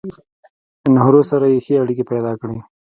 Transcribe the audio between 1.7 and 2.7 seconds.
اړيکې پېدا کړې